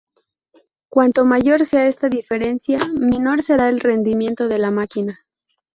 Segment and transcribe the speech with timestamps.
[0.89, 5.27] Cuanto mayor sea esta diferencia, menor será el rendimiento de la máquina.